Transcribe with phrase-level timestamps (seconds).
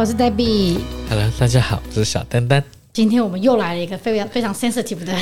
[0.00, 0.78] 我是 Debbie。
[1.10, 2.64] Hello，大家好，我是小丹丹。
[3.00, 5.14] 今天我们又来了一个非常非常 sensitive 的，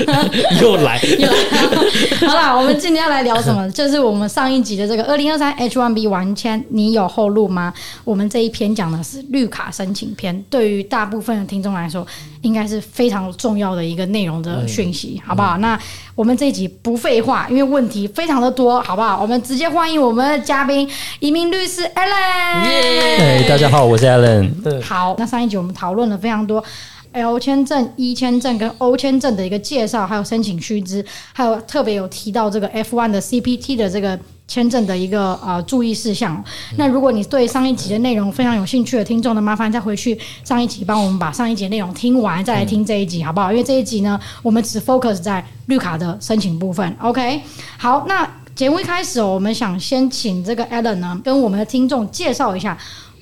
[0.62, 2.26] 又来 又来。
[2.26, 3.68] 好啦，我们今天要来聊什么？
[3.70, 7.70] 就是我们上一集的这个二零二三 H1B 完签，你有后路吗？
[8.02, 12.06] 我们这一篇讲的是绿卡申请篇，对于大部分的听众来说，
[12.40, 15.58] 应该是非常重要的一个内容的讯息，好不好？
[15.58, 15.78] 那
[16.14, 19.20] 我们这一集不废话，因为问题非常的多，好不好？
[19.20, 20.88] 我们直接欢迎我们的嘉宾，
[21.20, 22.64] 移民律师 Alan。
[22.66, 23.44] 耶！
[23.46, 24.50] 大家好，我是 Alan。
[24.82, 26.64] 好，那上一集我们讨论了非常多。
[27.12, 36.42] L 签证、E 签证跟 O 签证的一个介绍，还有申请须知，还有特别有提到这个 F1 的 CPT 的这个签证的一个呃注意事项。
[36.76, 43.50] 那如果你对上一集的内容非常有兴趣的听众呢，麻烦再回去上一集帮我们把上一集内容听完，再来听这一集好不好？
[43.50, 46.96] 因为这一集呢，我们只 focus 在绿卡的申请部分。
[47.00, 47.40] OK，
[47.76, 52.76] 好，那节目一开始，我们想先请这个 Alan 呢，跟我们的听众介绍一下。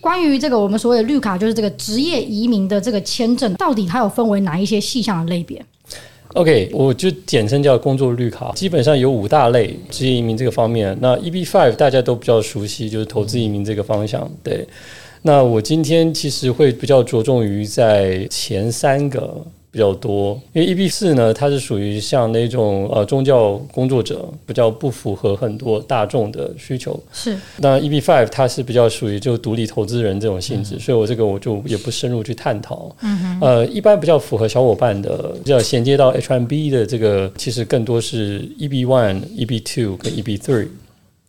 [0.06, 5.60] 关于这个我们所谓的绿卡，就是这个职业移民的这个签证，到底它有分为哪一些细项的类别
[6.34, 10.96] ？OK，我就简称叫工作绿卡，基本上有五大类职业移民这个方面。
[11.00, 14.30] 那 EB Five 大家都比较熟悉，就是投资移民这个方向。
[14.44, 14.64] 对，
[15.22, 19.44] 那我今天其实会比较着重于在前三个。
[19.76, 26.98] 比较多，因为 EB 四呢，它是属于像那种呃宗教工作者，比较不符合很多大众的需求。
[27.12, 27.36] 是。
[27.58, 32.90] 那 EB five 它是比较属于就独立投资人这种性质，嗯、所以我这个我就也不深入去探讨。
[33.02, 33.40] 嗯哼。
[33.42, 40.68] 呃，一般比较符合小伙伴的，比较衔接到 H1B 的这个，其实更多是 EB one、EB two 跟 EB three。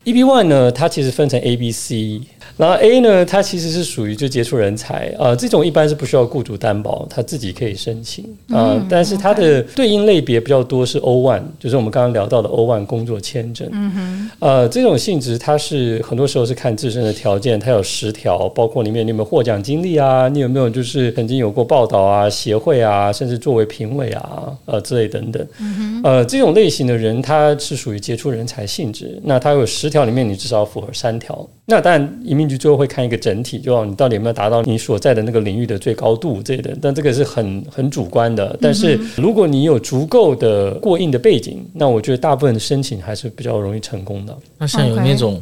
[0.07, 2.21] EB one 呢，它其实分成 A、B、C。
[2.55, 8.87] 然后 A 呢，它其实是属于就杰出人才啊、呃，这种一般是不需要雇主担保，他自己可以申请啊、呃嗯。
[8.89, 13.67] 但是它的对应类别比较多是 O one，就是我们刚刚聊到的 O one 工作签证。
[13.71, 14.31] 嗯哼。
[14.39, 25.45] 呃，这种性质它是很多时候是看自身的条件，它有十条，包括里面你有没有获奖经历啊，你有没有就是曾经有过报道啊、协会啊，甚至作为评委啊，呃之类等等。
[25.59, 26.01] 嗯哼。
[26.03, 29.19] 呃，这种类型的人，他是属于杰出人才性质。
[29.23, 31.47] 那他有十条里面，你至少要符合三条。
[31.65, 36.77] 那当然，移民局最后会看一个整体，就你到底有没有达到你所在的那个领域的最高度这一点。
[36.81, 38.57] 但这个是很很主观的。
[38.61, 44.37] 但是如果你有足够的过硬的背景，那我觉得大部分的申请还是比较容易成功的。
[44.57, 45.41] 那像有那种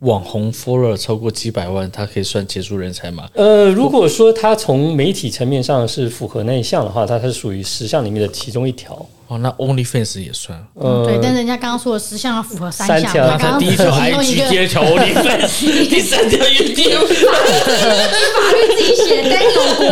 [0.00, 3.28] 网红 follower 超过几百万，他可以算杰出人才吗？
[3.34, 9.06] 呃，如果说他从媒体层面上是符合那一项的话，他是属于十项里面的其中一条。
[9.30, 19.86] 哦，那 OnlyFans 也算，嗯，对，但人家刚刚说的十项要符合三条，第一条 IG，第二条 OnlyFans， 第三条 YouTube，法律自己写，但有国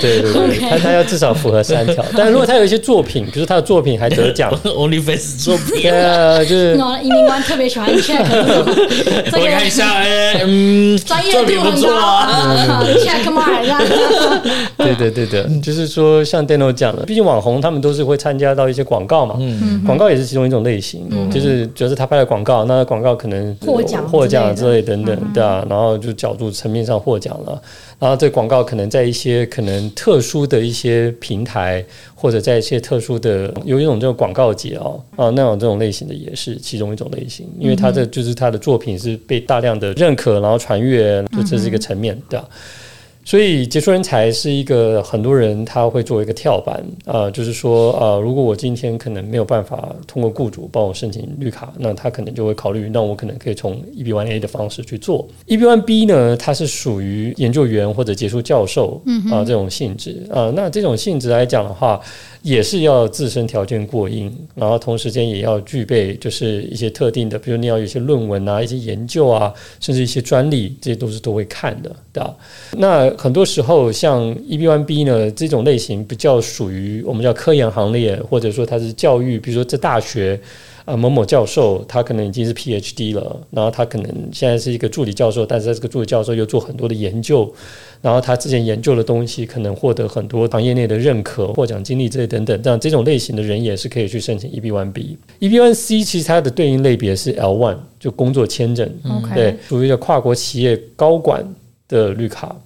[0.00, 8.24] 对对对他他要至少符合三条，但如果他有一些作品，比如他的作品还得奖， OnlyFans 作品，对啊，就是移民官特别喜欢 check，
[9.30, 13.66] 我看一下，哎，嗯，专业度很高啊，check mark，
[14.78, 17.41] 对对对对，就是说像 Daniel 讲的，毕竟网。
[17.42, 27.60] 红他们都是会参加到一些广告嘛，嗯，广告也是其中一种类型，嗯、就是觉得他拍的广告，那广告可能获奖、获奖之类等等，嗯、对啊，然后就角度层面上获奖了，
[27.98, 42.44] 然后这广告可能在一些可能特殊的一些平台，或者在一些特殊的有一种这种广告节哦，啊，那种这种类型的也是其中一种类型，因为他的就是他的作品是被大量的认可，然后传阅，就这是一个层面，对啊。
[43.24, 55.28] 所以杰出人才是一个很多人他会作为一个跳板啊、呃，就是说啊、呃，如果我今天可能没有办法通过雇主帮我申请绿卡，那他可能就会考虑，那我可能可以从 EB One A 的方式去做。
[55.46, 59.00] EB One B 呢，它是属于研究员或者杰出教授
[59.30, 62.00] 啊、呃、这种性质啊、呃，那这种性质来讲的话。
[62.42, 72.34] 也是要自身条件过硬，然后同时间也要具备就是一些特定的，比如你要有一些论文啊、一些研究啊，甚至一些专利，这些都是都会看的，对吧？
[72.72, 80.40] 那很多时候像 e b one b 呢，这种类型比较属于我们叫科研行列，或者说它是教育，比如说在大学。
[80.84, 87.48] 啊，某某教授他可能已经是 PhD 了，然后他可能现在是一个助理教授，但是他这个助理教授又做很多的研究，
[88.00, 95.16] 然后他之前研究的东西可能获得很多行业内的认可、获奖经历这些等等，这样这种类型的人也是可以去申请 EB1B。
[95.38, 99.34] EB1C 其实它的对应类别是 L1，就工作签证，okay.
[99.34, 101.46] 对，属于一个跨国企业高管
[101.86, 102.56] 的绿卡。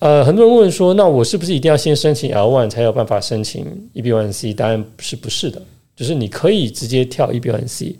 [0.00, 3.64] 呃，很多人问说，那我是不是一定要先申请 L1 才有办法申请
[3.94, 4.54] EB1C？
[4.54, 5.62] 答案是不是的。
[5.96, 7.94] 就是你可以直接跳 EB1C，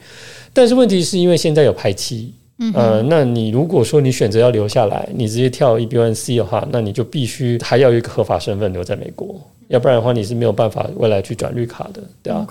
[0.53, 12.47] 但是问题是因为现在有排期，嗯、呃，那你如果说你选择要留下来，你直接跳 EB one C 的话，那你就必须还要有一个合法身份留在美国，要不然的话你是没有办法未来去转绿卡的，对吧.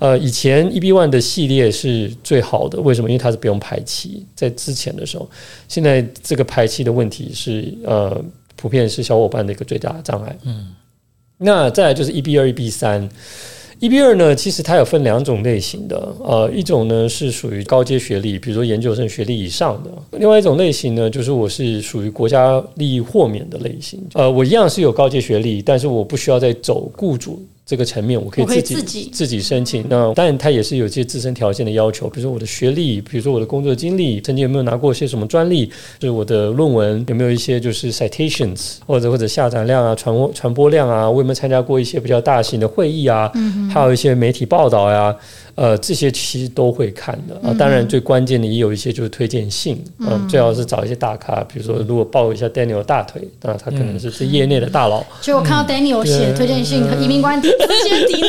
[0.00, 3.08] 呃，以前 EB one 的系列是最好的，为什么？
[3.08, 5.28] 因为它是不用排期，在之前的时候，
[5.68, 8.20] 现在这个排期的问题是呃，
[8.56, 10.36] 普遍是小伙伴的一个最大的障碍。
[10.44, 10.74] 嗯，
[11.38, 13.08] 那再来就是 EB 二、EB 三。
[13.80, 27.40] EB 二呢，其实它有分两种类型的，呃，一种呢是属于高阶学历，比如说研究生学历以上的；另外一种类型呢，就是我是属于国家利益豁免的类型，呃，我一样是有高阶学历，但是我不需要再走雇主。
[27.68, 29.84] 这个层面，我可以自己自己，申请。
[29.90, 35.66] 那当然，它也是有一些自身条件的要求，比如说我的学历，比如说我的工作经历，曾经有没有拿过一些什么专利，
[35.98, 45.16] 就是我的论文有没有一些就是 citations，或者或者下载量啊、传播传播量啊，我有没有参加过一些比较大型的会议啊，嗯、还有一些媒体报道呀、啊。
[45.58, 47.52] 呃，这些其实都会看的啊。
[47.58, 55.04] 当然，最关键的也有一些就是推荐信，嗯、啊，最好是找一些大咖，比如说如果抱一下 Daniel 大腿，那他可能是这业内的大佬。
[55.20, 58.28] 就、嗯、我看到 Daniel 写推荐信和移民官直接抵赖。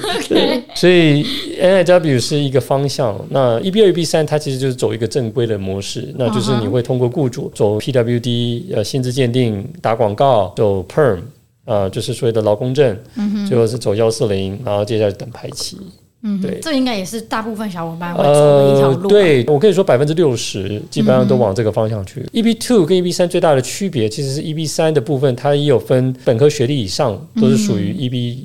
[0.16, 1.24] OK，所以
[1.60, 3.18] NIW 是一个方向。
[3.30, 11.18] 那 EB 二、EB 三，它其实就是走一个正规的模式，那就是你会通过雇主走 PWD 呃薪资鉴定、打广告、走 Perm。
[11.66, 15.78] 呃，就是所谓的劳工证，嗯、最后是走幺四零，然后接下来等排期。
[16.22, 19.02] 嗯，对，这应该也是大部分小伙伴会走的一条路。
[19.04, 19.08] 呃。
[19.08, 22.20] 对，我可以说百分之六十基本上都往这个方向去。
[22.20, 28.38] 嗯、EB two 跟 EB 三最大的区别，其实是 EB 三的部分，它也有分本科学历以上都是属于 EB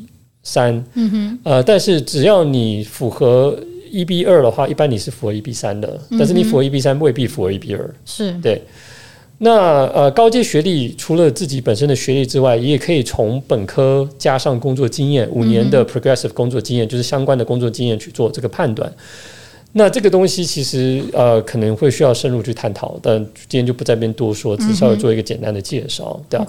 [0.44, 0.84] 三。
[0.94, 3.58] 嗯哼，呃，但是只要你符合
[3.92, 7.96] EB 二的话，一般你是符合 EB 三的，但是你符合 EB 三未必符合 EB 二。
[8.06, 8.62] 是对。
[9.38, 18.90] 那呃，高阶学历除了自己本身的学历之外，也可以从本科加上工作经验，五年的 progressive 工作经验，就是相关的工作经验去做这个判断。
[19.78, 23.18] 那这个东西其实呃可能会需要深入去探讨，但
[23.50, 26.18] 今天就不在这边多说，只稍微做一个简单的介绍。
[26.30, 26.48] 对吧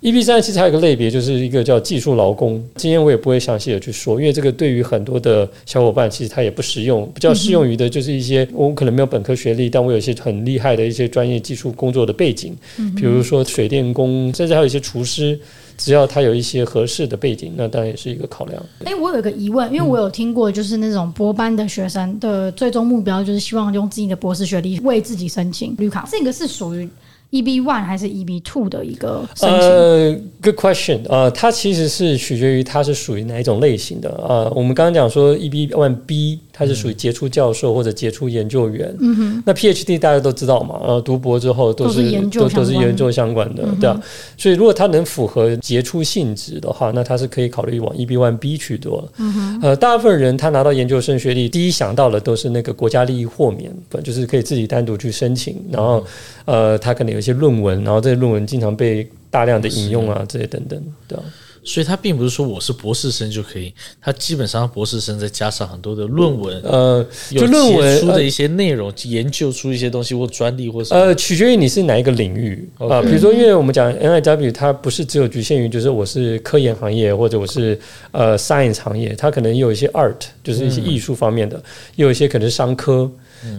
[0.00, 2.64] ？EB 三其实还有一个类别，就是一个叫技术劳工。
[2.76, 12.56] 今天我也不会详细的去说，因为这个对于很多的小伙伴其实它也不实用，比较适用于的就是一些我可能没有本科学历，但我有一些很厉害的一些专业技术工作的背景，
[12.94, 15.36] 比如说水电工，甚至还有一些厨师。
[15.78, 18.62] 只要他有一些合适的背景，那当然也是一个考量。
[18.84, 26.86] 哎、欸，我有一个疑问，因为我有听过，就是那种博班的学生的最终目标就是希望用自己的博士学历为自己申请绿卡，这个是属于
[27.30, 29.58] EB one 还是 EB two 的一个申请？
[29.58, 31.00] 呃，Good question。
[31.08, 34.10] 呃，它其实是取决于它是属于哪一种类型的。
[34.28, 36.40] 呃，我们刚刚讲说 EB one B。
[36.58, 44.02] 他是属于杰出教授或者杰出研究员，嗯哼，那 PhD 大家都知道嘛，呃，读博之后都是，研究都都是研究相关的，嗯、对啊，
[44.36, 49.08] 所以如果他能符合杰出性质的话，那他是可以考虑往 EB one B 去做。
[49.18, 53.72] 嗯哼，呃，大部分人他拿到研究生学历，第一想到的都是那个国家利益豁免，
[54.02, 56.04] 就是可以自己单独去申请，然后
[56.44, 61.22] 呃，他可能有一些论文，然后这些论文经常被大量的引用啊，这些等等，对啊。
[61.68, 73.02] 所以，他并不是说我是博士生就可以，他基本上博士生再加上很多的论文，呃，就论文出的一些内容，研究出一些东西或专利或什么，呃，取决于你是哪一个领域啊。
[73.02, 77.78] 比如说，因为我们讲 NIW，它不是只有局限于就是我是科研行业或者我是
[78.12, 81.62] 呃 science 行业，它可能有一些 art，就是一些艺术方面的，
[81.96, 83.10] 也有一些可能是商科。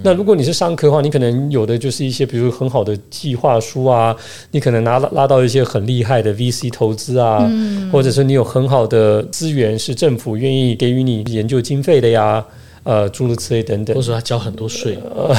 [0.04, 4.16] 那如果你是商科的话，你可能有的就是一些，比如很好的计划书啊，
[4.52, 12.45] 你可能拿拉到一些很厉害的 VC 投资啊，嗯、或者是你有很好的资源，是政府愿意给予你研究经费的呀。
[12.83, 15.36] 呃，诸如此类等等，或者说他交很多税， 呃，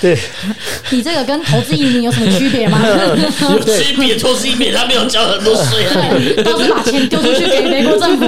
[0.00, 0.16] 对，
[0.90, 2.80] 你这个跟投资移民有什么区别吗？
[2.86, 6.10] 有区别，投资移民他没有交很多税啊，
[6.44, 8.26] 都是把钱丢出去给美国政府。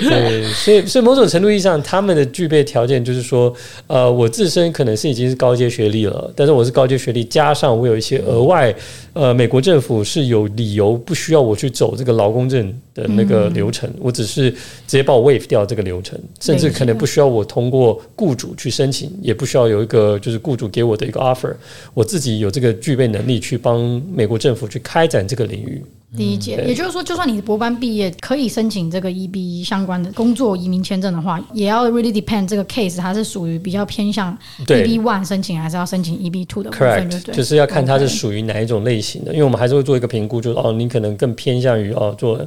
[0.00, 3.52] 对，所以所以某种程度意义上，他们的具备条件就是说，
[3.86, 8.74] 呃，我自身可能是已经是高阶学历了，但是我是高阶学历，加上我有一些额外，
[9.14, 17.08] 呃，美国政府是有理由不需要我去走这个劳工证的那个流程，我只是直接把我 waive 掉这个流程，甚至可能不。
[17.08, 21.56] 需要我通过雇主去申请，也不需要有一个就是雇主给我的一个 offer，
[21.94, 23.80] 我自己有这个具备能力去帮
[24.12, 25.82] 美国政府去开展这个领域。
[26.12, 34.36] 理解，也就是说，就算你博班毕业，可以申请这个 EB 相关的工作移民签证的话，也要 really depend 这个 case，它是属于比较偏向
[34.66, 42.40] EB one 申请，还是要申请 EB two 的部分就对，就是要看它是属于哪一种类型的，因为我们还是会做一个评估，就是哦，你可能更偏向于哦做。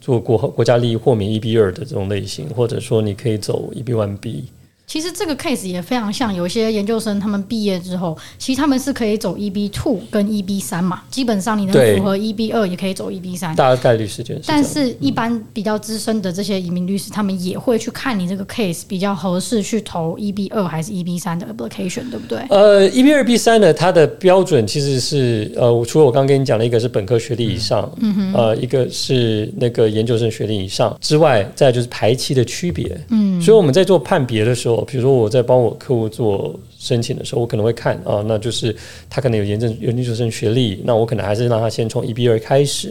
[0.00, 4.44] 做国国家利益豁免 EB 二的这种类型，或者说你可以走 EB one B，
[4.86, 11.02] 其实这个 case 也非常像有些研究生，他们毕业之后，其实他们是可以走 EB two 跟 EB 三嘛。
[11.10, 13.54] 基本上你能符合 EB 二，也可以走 EB 三。
[13.56, 14.38] 大概率事件。
[14.46, 22.38] 但是，一般比较资深的这些移民律师，他们也会去看你这个 case 比较合适去投 EB 二还是 EB 三的 application，对不对？
[22.50, 32.96] 呃，EB 二 B 三呢，它的标准其实是呃，除了我刚刚跟你讲的一个是本科学历以上，嗯哼，呃，一个是那个研究生学历以上之外，再就是排期的区别。
[33.08, 38.74] 嗯，所以我们在做判别的时候，比如说我在帮我客户做申请的时候，我可能会看啊，那就是
[39.10, 42.90] 他可能有研证研究生学历，那我可能还是让他先从 EB 二开始，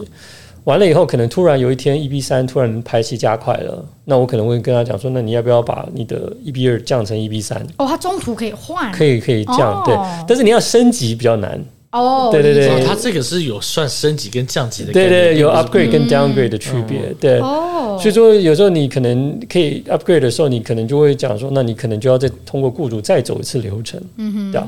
[0.66, 7.66] 完了以后，可能突然有一天 EB 三突然排期加快了，那我可能会跟他讲说，那你要不要把你的 EB 二降成 EB 三？
[7.78, 9.96] 哦，他中途可以换，可以可以降，哦、对，
[10.28, 11.60] 但是你要升级比较难。
[11.92, 17.40] 哦，对对对，它这个是有算升级跟降级的，对对，有 upgrade 跟 downgrade 的区别，对。
[17.40, 24.62] 哦，所以说有时候你可能可以 upgrade 的时候，你可能就会讲说，那你可能就要再通过雇主再走一次流程，嗯哼，对。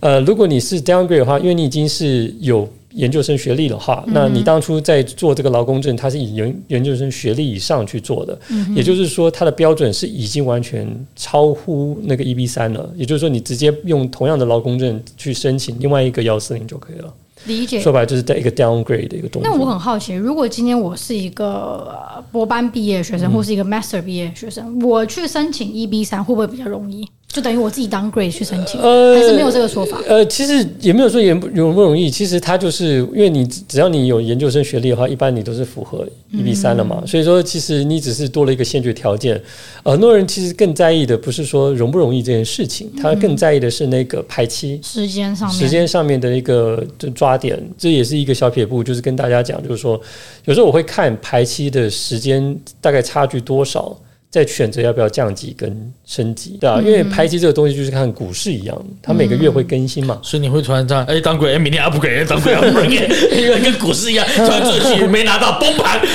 [0.00, 2.68] 呃，如果你是 downgrade 的话，因为你已经是有。
[2.94, 12.88] 研究生学历的话，那你当初在做这个劳工证，它是以研研究生学历以上去做的，嗯、也就是说，它的标准是已经完全超乎那个 EB 三了。
[12.94, 17.12] 也就是说，你直接用同样的劳工证去申请另外一个幺四零就可以了。
[17.46, 17.80] 理解。
[17.80, 19.50] 说白了就是在一个 downgrade 的一个动作。
[19.50, 27.06] 那我很好奇，如果今天我是一个博班毕业学生，或是一个 master 毕业学生，嗯、我去申请 EB 三会不会比较容易？
[27.34, 30.00] 就等于我自己 downgrade 去申请，呃、还是没有这个说法？
[30.06, 32.08] 呃，其实也没有说容容不容易。
[32.08, 36.98] 其实它就是因为你只要你有研究生学历的话，一般你都是符合一比三了嘛。
[37.02, 39.42] 嗯、所以说，其实你只是多了一个先决条件。
[39.82, 46.86] 很多人其实更在意的不是说容不容易这件事情，他更在意的是那个排期时间上面时间上面的一个
[47.16, 47.60] 抓点。
[47.76, 50.00] 这也是一个小撇步，就是跟大家讲，就是说
[50.44, 53.98] 有时候我会看排期的时间大概差距多少。
[54.34, 56.82] 在选择要不要降级跟升级，对吧？
[56.84, 66.00] 因为排期这个东西就是看股市一样，它每个月会更新嘛，所以你会突然这样，哎，当鬼，哎，明天 upgrade， 当鬼 upgrade，因为跟股市一样，突然这期没拿到崩盘。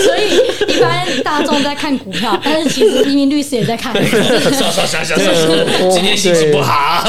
[0.00, 3.94] 所以一般大众在看股票，但是其实移民律师也在看。
[5.92, 7.06] 今天心情不好，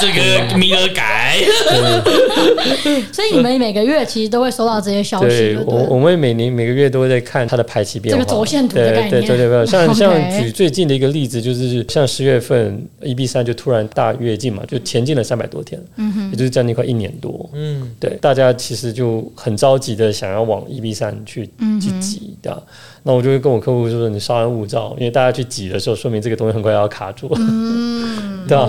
[0.00, 1.38] 这个名额改。
[3.12, 5.56] 所以你们每个月其实都会收到这些消息。
[5.64, 8.20] 我我们每年每个月都会在看它的排期变化。
[9.10, 21.48] 对对对对，像 像举最近的一个例子，就是像十月份 EB 三就突然大跃进嘛，就前进了三百多天，嗯哼，也就是将近快一年多，嗯，对，大家其实就很着急的想要往 EB 三去
[21.80, 22.62] 去挤的。
[23.02, 27.30] 那我就会跟我客户说：“你稍安勿躁，因为大家去挤的时候，说明这个东西很快要卡住。
[27.36, 28.68] 嗯” 对啊，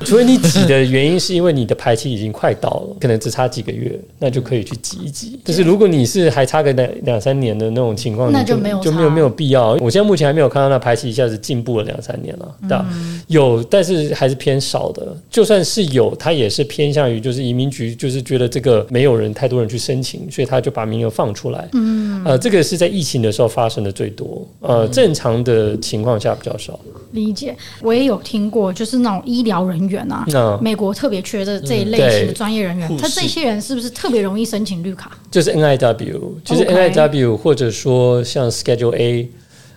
[0.00, 5.38] 除非你挤的原因是因为你的排期已经快到了， 可能只差几个月，那就可以去挤一挤。
[5.44, 9.72] 但是如果你是还差个两两三年的那种情况，那就没有就没有没有必要。
[9.74, 12.84] 我现在目前还没有看到那排期一下子进步了两三年了，对吧？
[12.92, 15.16] 嗯、有，但是还是偏少的。
[15.30, 21.68] 就算是有，它也是偏向于就是移民局就是觉得这个没有人太多人去申请，所以他就把名额放出来。
[21.74, 23.53] 嗯，呃，这个是在疫情的时候。
[23.54, 26.78] 发生的最多，呃，正常的情况下比较少。
[27.12, 35.16] 理解，我也有听过，就是那种医疗人员啊，那美国特别缺的这一类型的专业人员，他这些人是不是特别容易申请绿卡？
[35.30, 39.30] 就是 NIW，就是 NIW，或者说像 Schedule A，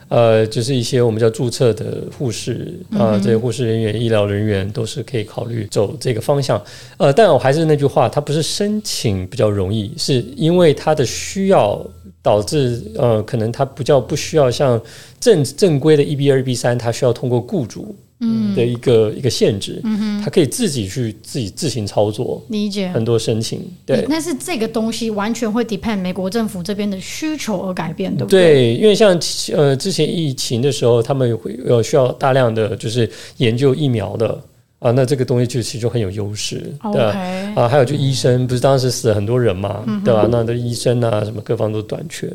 [0.08, 6.60] 呃，就是一些我们叫注册的护士啊，呃，这些护士人员、医疗人员都是可以考虑走这个方向。
[6.98, 11.86] 呃，但我还是那句话，他不是申请比较容易，是因为他的需要。
[12.28, 14.82] 导致呃，可能它不叫不需要像
[15.18, 24.06] 正正规的 EB 二 EB 三，它需要通过雇主嗯的一个、嗯、一个限制，嗯哼，他可以自己去自己自行操作，理解很多申请，对。
[24.10, 28.54] 但是这个东西完全会 depend 美国政府这边的需求而改变，对不对？
[28.54, 29.18] 对，因为像
[29.56, 34.38] 呃之前疫情的时候，他们会有需要大量的就是研究疫苗的。
[34.80, 37.20] 啊，那这个东西就其实就很有优势，对吧？
[37.56, 40.28] 啊，还有就医生，不是当时死了很多人嘛，对吧？
[40.30, 42.32] 那的医生啊，什么各方都短缺，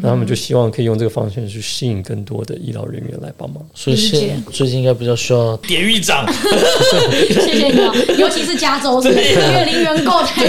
[0.00, 3.62] 那他们就希望可以用这个方向去吸引更多的医疗人员来帮忙。
[3.74, 9.20] 所以现最近应该比较需要典狱长，谢谢你哦，尤其是加州，是不是？
[9.20, 10.48] 因为零元购太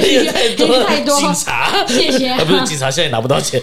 [0.56, 1.20] 多，太多。
[1.20, 2.34] 警察，谢谢。
[2.46, 3.60] 不是警察，现在拿不到钱。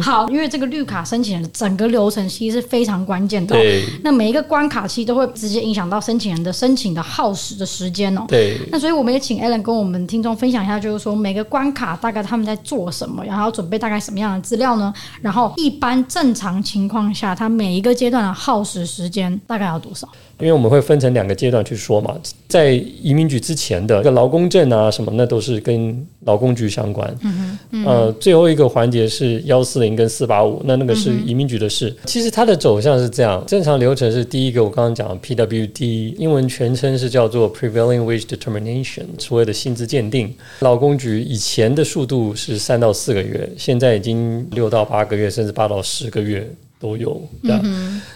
[0.00, 3.84] 好，因为这个绿卡申请的整个流程其实是非常关键的，对。
[4.02, 5.74] 那每一个关卡其实都会直接影。
[5.74, 8.24] 影响到申请人的申请的耗时的时间哦。
[8.28, 8.56] 对。
[8.70, 14.92] 那所以我们也请 Alan 跟我们听众分享一下，就是说每个关卡大概他们在做什么，然后要准备大概什么样的资料呢？
[15.20, 20.08] 然后一般正常情况下，它每一个阶段的耗时时间大概要多少？
[20.38, 22.16] 因为我们会分成两个阶段去说嘛。
[22.48, 27.12] 在移民局之前的一个劳工证啊什么，那都是跟劳工局相关。
[27.22, 31.88] 嗯嗯、呃，最后一个环节是幺四零跟四八五，那那个是移民局的事。
[31.88, 40.32] 嗯、其实它的走向是这样，正常流程是第一个，我刚刚讲 PWD，英文全称是叫做 Prevailing Wage Determination，所谓的薪资鉴定。
[40.60, 46.48] 劳工局以前的速度是三到四个月，现在已经六到八个月，甚至八到十个月。
[46.84, 47.18] 都有，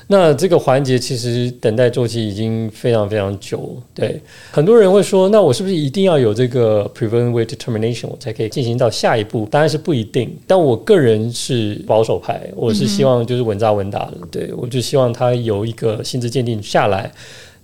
[0.09, 3.75] 那这个环节其实等待周期已经非常非常久。
[3.95, 4.21] 对，
[4.51, 9.49] 很多人会说，那我是不是一定要有这个 prevailing wage determination，我才可以进行到下一步？
[9.51, 10.37] 当然是不一定。
[10.47, 14.19] 但我个人是保守派，我是希望就是稳扎稳打的。
[14.21, 17.11] 嗯、对，我就希望他有一个薪资鉴定下来，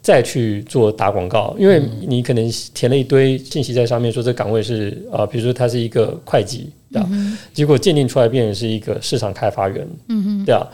[0.04, 1.56] 再去做打广告。
[1.58, 6.70] 因为你可能填了一堆信息在上面，说这岗位是啊、呃，比如说他是一个会计。
[6.92, 10.64] 对啊，嗯、结果鉴定出来变成是一个市场开发员，嗯哼，对啊，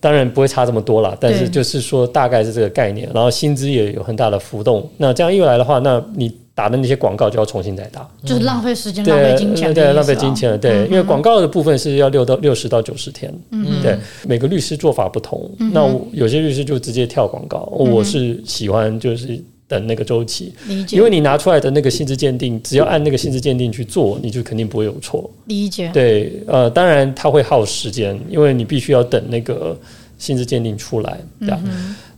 [0.00, 4.90] 当然不会差这么多啦，但是就是说大概是这个概念，然后薪资也有很大的浮动。
[4.96, 10.58] 那这样一来的话，那你打的那些广告就要重新再打，就是浪费时间、浪费金钱，对，浪费金钱了。
[10.58, 13.96] 对，因为广告的部分是要六到六十到九十天，嗯，对，
[14.26, 19.40] 每个律师做法不同，嗯、那有些律师就直接跳广告，我是喜欢就是。
[19.70, 20.50] 等那个周期，
[20.90, 25.30] 因为你拿出来的那个薪资鉴定，只要按那个薪资鉴定去做，你就肯定不会有错。
[25.44, 25.90] 理解。
[25.92, 29.78] 对，呃，当然它会耗时间，因为你必须要等那个
[30.16, 31.60] 薪资鉴定出来，对吧？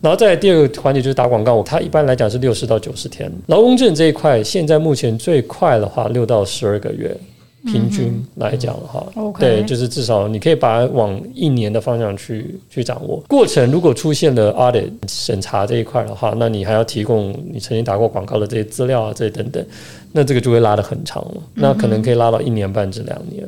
[0.01, 3.31] 然后再来第二个环节就是打广告，它一般来讲是六十到九十天。
[3.47, 7.17] 劳工证这一块，现在目前最快的话，六到十二个月。
[7.67, 13.23] 平均来讲的话，嗯、对，就是至少你可以把它往一年的方向去去掌握。
[13.29, 19.63] 过程如果出现了 audit 审查这一块的话，那你还要提供你曾经打过广告的这些资料啊，这些等等，
[20.11, 23.47] 那这个就会拉得很长了，那可能可以拉到一年半至两年。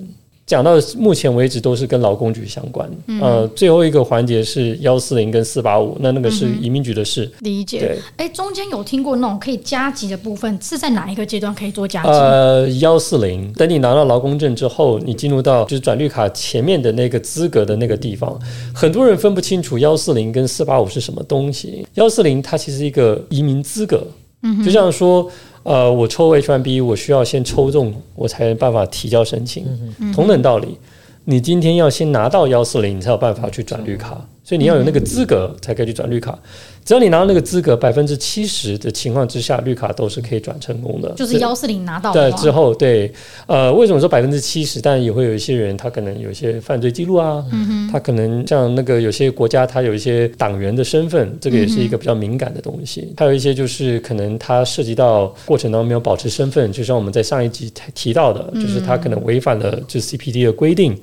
[0.52, 7.26] 讲到目前为止都是跟劳工局相关，嗯、呃，最后一个环节是幺四零跟四八五，那那个是移民局的事。
[7.40, 7.78] 理解。
[7.78, 12.11] 对，哎，中间有听过那种可以加急的部分，是在哪一个阶段可以做加急？
[12.11, 18.38] 呃，幺四零，等你拿到劳工证之后，你进入到就是转绿卡前面的那个资格的那个地方，
[18.75, 21.87] 很多人分不清楚幺四零跟四八五是什么东西。
[21.94, 24.06] 幺四零它其实一个移民资格，
[24.42, 25.30] 嗯，就像说。
[25.64, 29.64] 呃，我抽 H1B，我需要先抽中，我才有办法提交申请。
[30.00, 30.76] 嗯、同等道理，
[31.25, 36.38] 你今天要先拿到幺四零，你才有办法去转绿卡，所以你要有那个资格才可以去转绿卡。
[36.85, 41.11] 只要你拿到那个资格，百分之七十的情况之下，绿卡都是可以转成功的。
[41.12, 43.11] 就是幺四零拿到对之后，对，
[43.47, 44.78] 呃，为什么说百分之七十？
[44.78, 47.42] 但也会有一些人，他可能有一些犯罪记录啊，
[47.90, 53.02] 他可能像那个有些国家，他有一些党员的身份，这个也是一个比较敏感的东西。
[53.02, 61.00] 嗯、还有一些就是可能他涉及到过程当中没有保持身份，就像我们在上一集提到的，就是他可能违反了就是 CPD 的规定，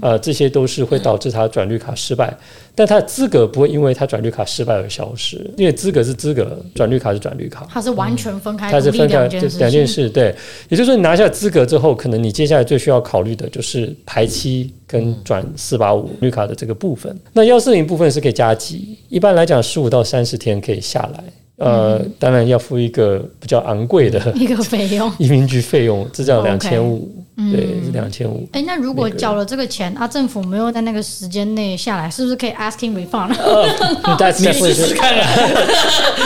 [0.00, 2.36] 呃，这些都是会导致他转绿卡失败。
[2.74, 10.10] 但他的资格不会因为他转绿卡失败而消失，因为资格是资格，转绿卡是转绿卡，它是完全分开，它是分开两两件事。
[10.10, 10.34] 对，
[10.68, 17.16] 也就是说，你拿下资格之后，可能你接下来最需要考虑的就是排期跟转四八五绿卡的这个部分。
[17.32, 21.24] 那幺四零部分是可以加急，一般来讲十五到三十天可以下来。
[21.56, 28.44] 呃，当然要付一个比较昂贵的 一个费用， 移民局费用，这叫两千五，对，是两千五。
[28.50, 33.32] 哎，那如果缴了这个钱，啊，政府没有在那个时间内下来，是不是可以 asking refund？
[34.18, 35.54] 大家试试看看，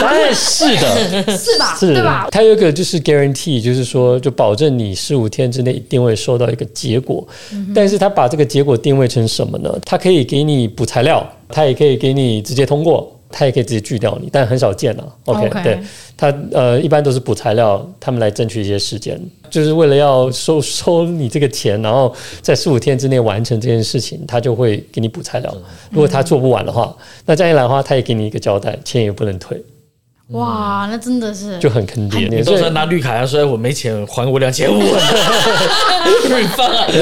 [0.01, 1.75] 当然是的，是吧？
[1.79, 2.27] 是，吧？
[2.31, 7.27] 它有一个就是 guarantee，就是说就保证你十五天之内一定会收到一个结果。
[7.75, 9.71] 但是他把这个结果定位成什么呢？
[9.85, 13.15] 他可以给你补材料，他也可以给你直接通过。
[13.31, 15.15] 他也可以直接拒掉你，但很少见了。
[15.25, 15.63] OK，, okay.
[15.63, 15.79] 对
[16.17, 25.53] 他呃，一般都是补材料，他们来争取一些时间，就是为了要收 收你这个钱，然后在十五天之内完成这件事情，他就会给你补材料。
[25.91, 29.61] 如果他做不完的话，嗯、那这样一来的话，他也给你一个交代，钱也不能退。
[30.29, 32.27] 哇，那真的是就很坑爹！
[32.27, 34.77] 你都是拿绿卡，要说我没钱，还我两千五。
[36.29, 36.69] 瑞芳，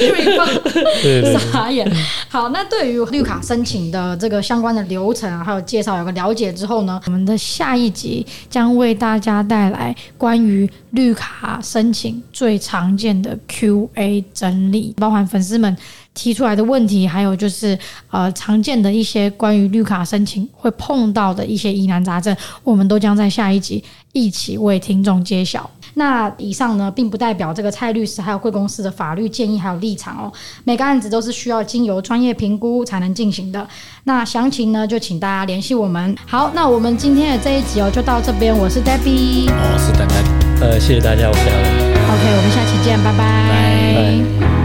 [0.00, 1.86] 瑞芳，傻眼。
[2.30, 15.76] 好，那对于绿卡申请的这个相关的流程啊，还有介绍，有个了解之后呢，我们的下一集将为大家带来关于绿卡申请最常见的 Q&A 整理，包含粉丝们。
[16.16, 17.78] 提出来的问题，还有就是
[18.10, 25.70] 呃常见的一些关于绿卡申请会碰到的一些疑难杂症，我们都将在下一集一起为听众揭晓。
[25.98, 30.32] 那以上呢，并不代表这个蔡律师还有贵公司的法律建议还有立场哦。
[30.64, 33.66] 每个案子都是需要经由专业评估才能进行的。
[34.04, 36.14] 那详情呢，就请大家联系我们。
[36.26, 38.56] 好，那我们今天的这一集哦，就到这边。
[38.56, 40.22] 我是 Debbie，我是丹丹。
[40.60, 41.96] 呃，谢谢大家，我是 Alan。
[42.08, 43.18] OK，我们下期见，拜拜。
[43.48, 44.55] 拜拜。